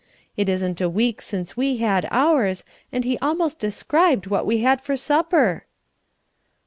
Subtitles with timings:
[0.35, 4.81] It isn't a week since we had ours, and he almost described what we had
[4.81, 5.65] for supper."